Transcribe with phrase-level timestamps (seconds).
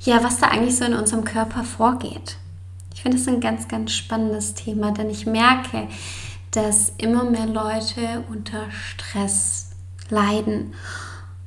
[0.00, 2.36] ja, was da eigentlich so in unserem Körper vorgeht.
[2.94, 5.88] Ich finde es ein ganz, ganz spannendes Thema, denn ich merke,
[6.50, 9.70] dass immer mehr Leute unter Stress
[10.10, 10.74] leiden.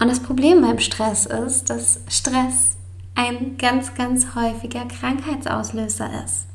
[0.00, 2.76] Und das Problem beim Stress ist, dass Stress
[3.14, 6.46] ein ganz, ganz häufiger Krankheitsauslöser ist.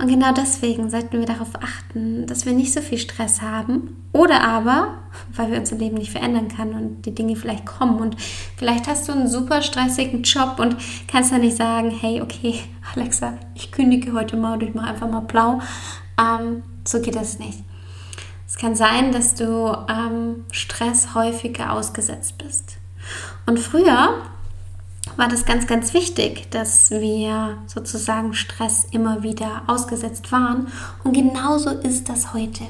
[0.00, 4.42] Und genau deswegen sollten wir darauf achten, dass wir nicht so viel Stress haben oder
[4.44, 4.98] aber,
[5.34, 8.16] weil wir unser Leben nicht verändern können und die Dinge vielleicht kommen und
[8.56, 10.76] vielleicht hast du einen super stressigen Job und
[11.08, 12.60] kannst dann nicht sagen, hey, okay,
[12.94, 15.60] Alexa, ich kündige heute mal und ich mache einfach mal blau.
[16.18, 17.58] Ähm, so geht das nicht.
[18.46, 22.78] Es kann sein, dass du ähm, Stress häufiger ausgesetzt bist.
[23.46, 24.22] Und früher
[25.18, 30.68] war das ganz, ganz wichtig, dass wir sozusagen Stress immer wieder ausgesetzt waren.
[31.02, 32.62] Und genauso ist das heute.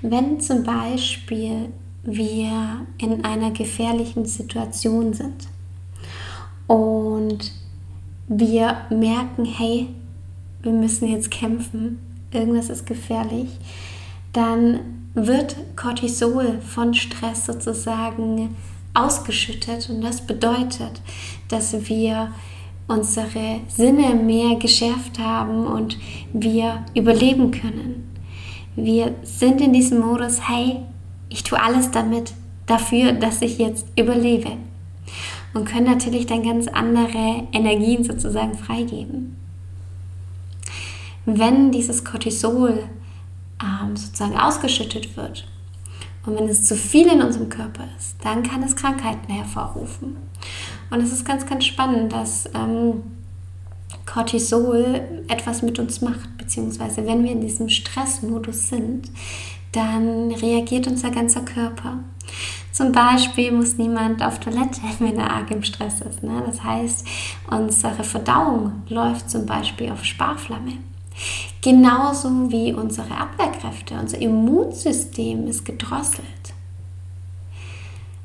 [0.00, 1.72] Wenn zum Beispiel
[2.04, 5.48] wir in einer gefährlichen Situation sind
[6.68, 7.50] und
[8.28, 9.88] wir merken, hey,
[10.62, 11.98] wir müssen jetzt kämpfen,
[12.30, 13.58] irgendwas ist gefährlich,
[14.32, 18.54] dann wird Cortisol von Stress sozusagen
[18.96, 21.00] ausgeschüttet und das bedeutet,
[21.48, 22.32] dass wir
[22.88, 25.98] unsere Sinne mehr geschärft haben und
[26.32, 28.16] wir überleben können.
[28.76, 30.76] Wir sind in diesem Modus, hey,
[31.28, 32.34] ich tue alles damit,
[32.66, 34.52] dafür, dass ich jetzt überlebe.
[35.54, 39.36] Und können natürlich dann ganz andere Energien sozusagen freigeben.
[41.24, 42.84] Wenn dieses Cortisol
[43.62, 45.46] ähm, sozusagen ausgeschüttet wird
[46.26, 50.16] und wenn es zu viel in unserem Körper ist, dann kann es Krankheiten hervorrufen.
[50.90, 53.02] Und es ist ganz, ganz spannend, dass ähm,
[54.04, 59.10] Cortisol etwas mit uns macht, beziehungsweise wenn wir in diesem Stressmodus sind,
[59.72, 61.98] dann reagiert unser ganzer Körper.
[62.72, 66.22] Zum Beispiel muss niemand auf Toilette, wenn er arg im Stress ist.
[66.22, 66.42] Ne?
[66.44, 67.06] Das heißt,
[67.50, 70.78] unsere Verdauung läuft zum Beispiel auf Sparflamme.
[71.66, 76.54] Genauso wie unsere Abwehrkräfte, unser Immunsystem ist gedrosselt.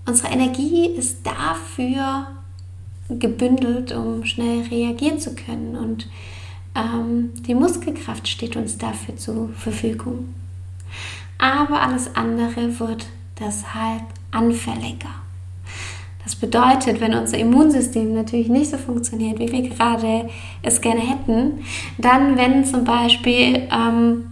[0.06, 2.28] Unsere Energie ist dafür
[3.10, 5.76] gebündelt, um schnell reagieren zu können.
[5.76, 6.08] Und
[6.76, 10.36] ähm, die Muskelkraft steht uns dafür zur Verfügung.
[11.40, 13.08] Aber alles andere wird
[13.40, 15.16] deshalb anfälliger.
[16.24, 20.30] Das bedeutet, wenn unser Immunsystem natürlich nicht so funktioniert, wie wir gerade
[20.62, 21.64] es gerne hätten,
[21.98, 24.26] dann, wenn zum Beispiel ähm,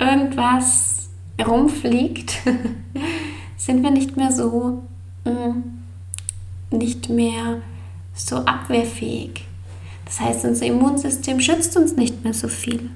[0.00, 1.08] irgendwas
[1.44, 2.38] rumfliegt,
[3.56, 4.82] sind wir nicht mehr so,
[5.24, 5.62] mh, mm,
[6.70, 7.58] nicht mehr
[8.14, 9.44] so abwehrfähig.
[10.04, 12.90] Das heißt, unser Immunsystem schützt uns nicht mehr so viel.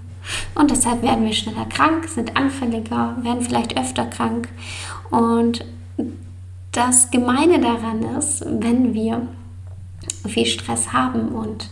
[0.54, 4.48] Und deshalb werden wir schneller krank, sind anfälliger, werden vielleicht öfter krank.
[5.10, 5.64] Und
[6.72, 9.26] das Gemeine daran ist, wenn wir
[10.26, 11.70] viel Stress haben und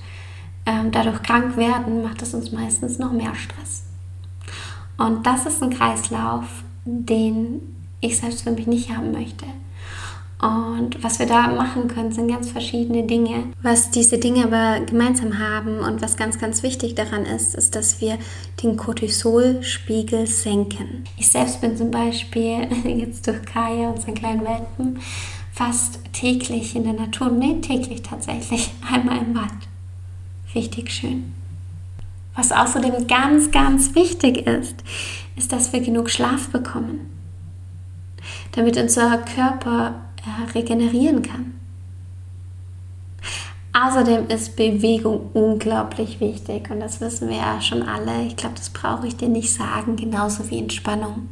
[0.66, 3.84] ähm, dadurch krank werden, macht es uns meistens noch mehr Stress.
[4.96, 6.44] Und das ist ein Kreislauf,
[6.84, 7.60] den
[8.00, 9.46] ich selbst für mich nicht haben möchte.
[10.40, 13.48] Und was wir da machen können, sind ganz verschiedene Dinge.
[13.60, 18.00] Was diese Dinge aber gemeinsam haben und was ganz, ganz wichtig daran ist, ist, dass
[18.00, 18.18] wir
[18.62, 21.02] den Cortisolspiegel senken.
[21.16, 25.00] Ich selbst bin zum Beispiel jetzt durch Kaya, unseren kleinen Welpen,
[25.52, 29.50] fast täglich in der Natur, nee, täglich tatsächlich, einmal im Wald.
[30.54, 31.32] Richtig schön.
[32.36, 34.76] Was außerdem ganz, ganz wichtig ist,
[35.34, 37.10] ist, dass wir genug Schlaf bekommen,
[38.52, 40.04] damit unser Körper
[40.54, 41.54] regenerieren kann.
[43.72, 48.24] Außerdem ist Bewegung unglaublich wichtig und das wissen wir ja schon alle.
[48.26, 51.28] Ich glaube, das brauche ich dir nicht sagen, genauso wie Entspannung.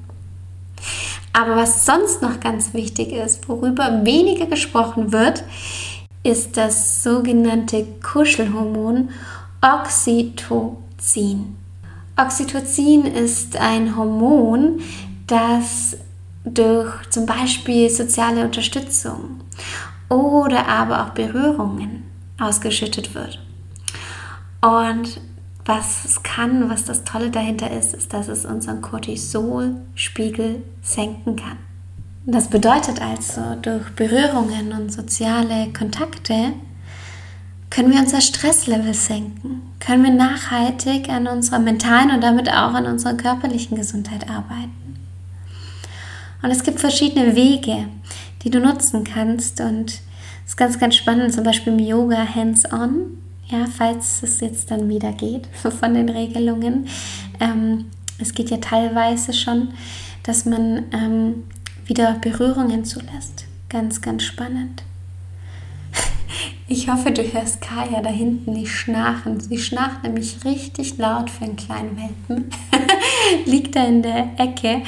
[1.33, 5.45] Aber was sonst noch ganz wichtig ist, worüber weniger gesprochen wird,
[6.23, 9.11] ist das sogenannte Kuschelhormon
[9.61, 11.57] Oxytocin.
[12.17, 14.81] Oxytocin ist ein Hormon,
[15.27, 15.97] das
[16.47, 19.41] durch zum Beispiel soziale Unterstützung
[20.09, 22.05] oder aber auch Berührungen
[22.41, 23.41] ausgeschüttet wird.
[24.63, 25.21] Und
[25.65, 31.59] was es kann, was das Tolle dahinter ist, ist, dass es unseren Cortisolspiegel senken kann.
[32.25, 36.53] Das bedeutet also, durch Berührungen und soziale Kontakte
[37.71, 42.87] können wir unser Stresslevel senken, können wir nachhaltig an unserer mentalen und damit auch an
[42.87, 44.86] unserer körperlichen Gesundheit arbeiten.
[46.43, 47.89] Und es gibt verschiedene Wege,
[48.43, 50.01] die du nutzen kannst und
[50.45, 53.19] es ist ganz, ganz spannend, zum Beispiel im Yoga hands-on,
[53.49, 55.47] ja, falls es jetzt dann wieder geht
[55.81, 56.87] von den Regelungen.
[57.41, 57.87] Ähm,
[58.19, 59.71] es geht ja teilweise schon,
[60.23, 61.45] dass man ähm,
[61.85, 63.45] wieder Berührungen zulässt.
[63.69, 64.83] Ganz, ganz spannend.
[66.69, 69.39] Ich hoffe, du hörst Kaya da hinten nicht schnarchen.
[69.39, 72.51] Sie schnarcht nämlich richtig laut für einen kleinen Welpen.
[73.47, 74.83] Liegt da in der Ecke.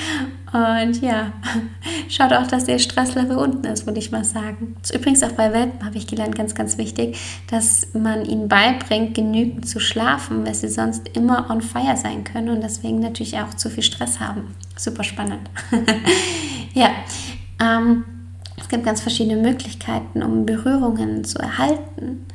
[0.53, 1.33] Und ja,
[2.09, 4.77] schaut auch, dass ihr Stresslevel unten ist, würde ich mal sagen.
[4.93, 7.19] Übrigens auch bei Welpen habe ich gelernt, ganz, ganz wichtig,
[7.51, 12.49] dass man ihnen beibringt, genügend zu schlafen, weil sie sonst immer on fire sein können
[12.49, 14.55] und deswegen natürlich auch zu viel Stress haben.
[14.77, 15.51] Super spannend.
[16.75, 16.91] ja,
[17.61, 18.05] ähm,
[18.57, 22.27] es gibt ganz verschiedene Möglichkeiten, um Berührungen zu erhalten.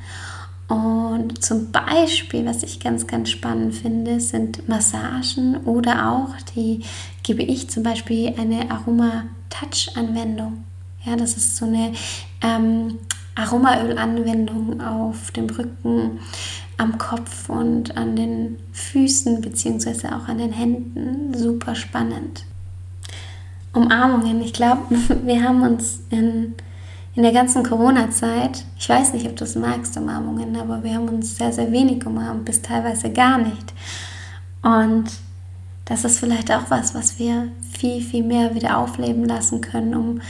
[0.74, 6.82] Und zum Beispiel, was ich ganz, ganz spannend finde, sind Massagen oder auch, die
[7.22, 10.64] gebe ich zum Beispiel eine Aroma-Touch-Anwendung.
[11.06, 11.92] Ja, das ist so eine
[12.42, 12.98] ähm,
[13.36, 16.20] Aromaöl-Anwendung auf dem Rücken,
[16.78, 21.36] am Kopf und an den Füßen beziehungsweise auch an den Händen.
[21.36, 22.46] Super spannend.
[23.74, 24.42] Umarmungen.
[24.42, 24.82] Ich glaube,
[25.24, 26.56] wir haben uns in,
[27.16, 31.08] in der ganzen Corona-Zeit, ich weiß nicht, ob du es magst, Umarmungen, aber wir haben
[31.10, 33.74] uns sehr, sehr wenig umarmt, bis teilweise gar nicht.
[34.64, 35.06] Und
[35.86, 40.22] das ist vielleicht auch was, was wir viel, viel mehr wieder aufleben lassen können, um,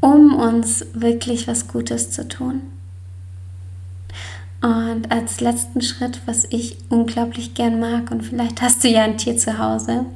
[0.00, 2.62] um uns wirklich was Gutes zu tun.
[4.62, 9.18] Und als letzten Schritt, was ich unglaublich gern mag, und vielleicht hast du ja ein
[9.18, 10.06] Tier zu Hause,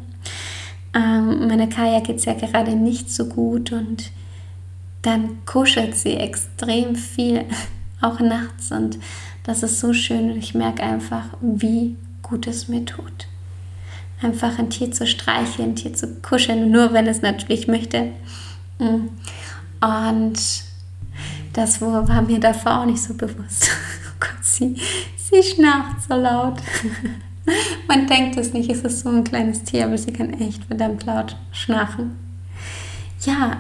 [0.95, 4.11] ähm, meiner Kaya geht es ja gerade nicht so gut und
[5.03, 7.45] dann kuschelt sie extrem viel,
[8.01, 8.71] auch nachts.
[8.73, 8.99] Und
[9.45, 13.27] das ist so schön ich merke einfach, wie gut es mir tut.
[14.23, 18.13] Einfach ein Tier zu streicheln, ein Tier zu kuscheln, nur wenn es natürlich möchte.
[18.79, 19.09] Mm.
[19.83, 20.39] Und
[21.55, 23.71] das war mir davor auch nicht so bewusst.
[24.13, 24.77] Oh Gott, sie,
[25.17, 26.61] sie schnarcht so laut.
[27.89, 31.07] Man denkt es nicht, es ist so ein kleines Tier, aber sie kann echt verdammt
[31.07, 32.19] laut schnarchen.
[33.21, 33.57] Ja,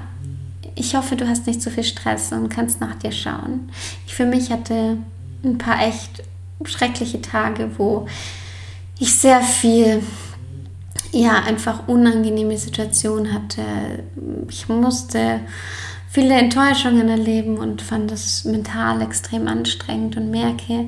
[0.80, 3.70] ich hoffe, du hast nicht so viel Stress und kannst nach dir schauen.
[4.06, 4.96] Ich für mich hatte
[5.44, 6.22] ein paar echt
[6.64, 8.06] schreckliche Tage, wo
[8.98, 10.02] ich sehr viel,
[11.12, 13.62] ja, einfach unangenehme Situationen hatte.
[14.48, 15.40] Ich musste
[16.10, 20.86] viele Enttäuschungen erleben und fand das mental extrem anstrengend und merke,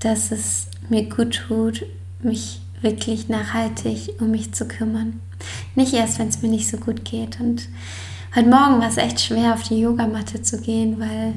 [0.00, 1.84] dass es mir gut tut,
[2.22, 5.20] mich wirklich nachhaltig um mich zu kümmern.
[5.74, 7.40] Nicht erst, wenn es mir nicht so gut geht.
[7.40, 7.68] Und
[8.36, 11.32] heute Morgen war es echt schwer, auf die Yogamatte zu gehen, weil,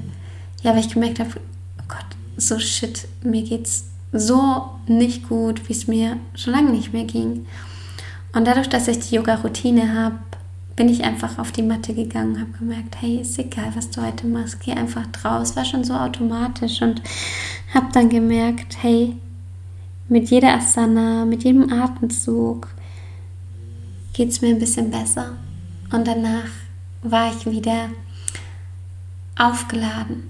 [0.61, 1.31] ja, weil ich gemerkt habe,
[1.79, 2.05] oh Gott,
[2.35, 7.45] so shit, mir geht's so nicht gut, wie es mir schon lange nicht mehr ging.
[8.33, 10.19] Und dadurch, dass ich die Yoga-Routine habe,
[10.75, 14.27] bin ich einfach auf die Matte gegangen, habe gemerkt, hey, ist egal, was du heute
[14.27, 15.55] machst, geh einfach draus.
[15.55, 17.01] War schon so automatisch und
[17.73, 19.15] habe dann gemerkt, hey,
[20.09, 22.67] mit jeder Asana, mit jedem Atemzug
[24.13, 25.33] geht es mir ein bisschen besser.
[25.91, 26.49] Und danach
[27.01, 27.89] war ich wieder
[29.37, 30.29] aufgeladen.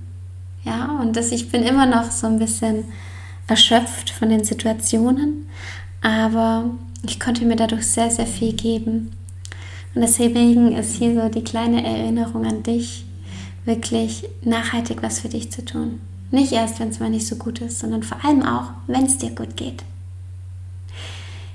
[0.63, 2.86] Ja, und das, ich bin immer noch so ein bisschen
[3.47, 5.47] erschöpft von den Situationen,
[6.02, 6.66] aber
[7.04, 9.11] ich konnte mir dadurch sehr, sehr viel geben.
[9.95, 13.06] Und deswegen ist hier so die kleine Erinnerung an dich,
[13.66, 15.99] wirklich nachhaltig was für dich zu tun.
[16.31, 19.18] Nicht erst, wenn es mal nicht so gut ist, sondern vor allem auch, wenn es
[19.18, 19.83] dir gut geht.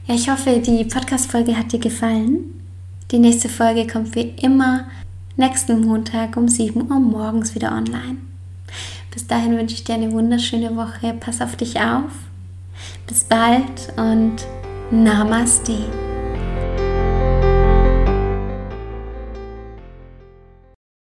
[0.07, 2.64] Ja, ich hoffe, die Podcast-Folge hat dir gefallen.
[3.11, 4.87] Die nächste Folge kommt wie immer
[5.37, 8.19] nächsten Montag um 7 Uhr morgens wieder online.
[9.13, 11.15] Bis dahin wünsche ich dir eine wunderschöne Woche.
[11.21, 12.11] Pass auf dich auf.
[13.07, 14.37] Bis bald und
[14.91, 15.77] Namaste.